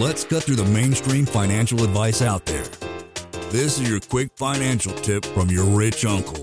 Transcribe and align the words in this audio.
Let's 0.00 0.24
cut 0.24 0.44
through 0.44 0.56
the 0.56 0.64
mainstream 0.64 1.26
financial 1.26 1.84
advice 1.84 2.22
out 2.22 2.46
there. 2.46 2.64
This 3.50 3.78
is 3.78 3.90
your 3.90 4.00
quick 4.00 4.30
financial 4.34 4.94
tip 4.94 5.26
from 5.26 5.50
your 5.50 5.66
rich 5.66 6.06
uncle. 6.06 6.42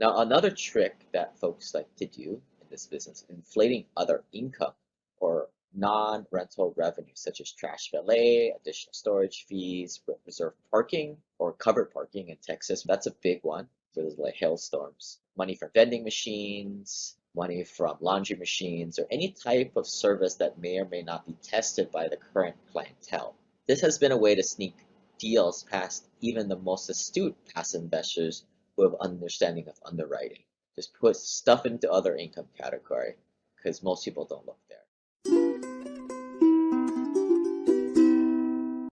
Now, 0.00 0.18
another 0.18 0.50
trick 0.50 0.96
that 1.12 1.38
folks 1.38 1.74
like 1.74 1.86
to 1.98 2.06
do 2.06 2.42
in 2.60 2.66
this 2.70 2.86
business, 2.86 3.24
inflating 3.30 3.84
other 3.96 4.24
income 4.32 4.72
or 5.18 5.48
non-rental 5.76 6.74
revenue, 6.76 7.14
such 7.14 7.40
as 7.40 7.52
trash 7.52 7.92
valet, 7.92 8.52
additional 8.60 8.94
storage 8.94 9.46
fees, 9.48 10.00
reserved 10.26 10.56
parking, 10.72 11.16
or 11.38 11.52
covered 11.52 11.92
parking 11.92 12.30
in 12.30 12.36
Texas. 12.44 12.82
That's 12.82 13.06
a 13.06 13.14
big 13.22 13.44
one 13.44 13.68
for 13.94 14.02
those 14.02 14.18
like 14.18 14.34
hailstorms. 14.34 15.20
Money 15.36 15.54
from 15.54 15.70
vending 15.72 16.02
machines, 16.02 17.14
money 17.38 17.62
from 17.62 17.96
laundry 18.00 18.36
machines, 18.36 18.98
or 18.98 19.06
any 19.10 19.30
type 19.30 19.72
of 19.76 19.86
service 19.86 20.34
that 20.34 20.58
may 20.58 20.78
or 20.78 20.84
may 20.84 21.02
not 21.02 21.24
be 21.24 21.36
tested 21.40 21.90
by 21.92 22.08
the 22.08 22.16
current 22.16 22.56
clientele. 22.72 23.36
This 23.68 23.80
has 23.82 23.96
been 23.96 24.12
a 24.12 24.16
way 24.16 24.34
to 24.34 24.42
sneak 24.42 24.74
deals 25.18 25.62
past 25.62 26.08
even 26.20 26.48
the 26.48 26.56
most 26.56 26.90
astute 26.90 27.36
passive 27.54 27.82
investors 27.82 28.44
who 28.76 28.82
have 28.82 28.94
understanding 29.00 29.68
of 29.68 29.78
underwriting. 29.86 30.42
Just 30.74 30.92
put 30.94 31.16
stuff 31.16 31.64
into 31.64 31.90
other 31.90 32.16
income 32.16 32.48
category 32.60 33.14
because 33.56 33.82
most 33.84 34.04
people 34.04 34.24
don't 34.24 34.46
look 34.46 34.58
there. 34.68 34.78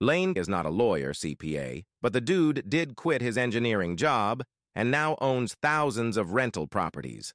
Lane 0.00 0.34
is 0.36 0.48
not 0.48 0.64
a 0.64 0.70
lawyer, 0.70 1.12
CPA, 1.12 1.84
but 2.00 2.12
the 2.12 2.20
dude 2.20 2.70
did 2.70 2.94
quit 2.94 3.20
his 3.20 3.36
engineering 3.36 3.96
job 3.96 4.44
and 4.76 4.92
now 4.92 5.16
owns 5.20 5.56
thousands 5.60 6.16
of 6.16 6.32
rental 6.32 6.68
properties. 6.68 7.34